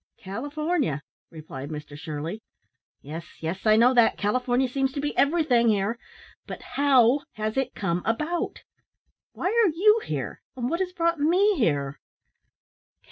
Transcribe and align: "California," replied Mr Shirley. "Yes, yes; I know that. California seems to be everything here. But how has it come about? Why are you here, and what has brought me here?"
"California," 0.17 1.03
replied 1.29 1.69
Mr 1.69 1.95
Shirley. 1.95 2.41
"Yes, 3.03 3.23
yes; 3.39 3.67
I 3.67 3.75
know 3.75 3.93
that. 3.93 4.17
California 4.17 4.67
seems 4.67 4.91
to 4.93 4.99
be 4.99 5.15
everything 5.15 5.67
here. 5.67 5.99
But 6.47 6.63
how 6.73 7.19
has 7.33 7.55
it 7.55 7.75
come 7.75 8.01
about? 8.03 8.63
Why 9.33 9.49
are 9.49 9.69
you 9.69 10.01
here, 10.03 10.41
and 10.55 10.71
what 10.71 10.79
has 10.79 10.91
brought 10.91 11.19
me 11.19 11.55
here?" 11.55 11.99